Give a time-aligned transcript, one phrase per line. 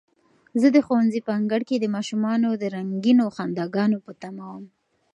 [0.61, 4.65] زه د ښوونځي په انګړ کې د ماشومانو د رنګینو خنداګانو په تمه وم.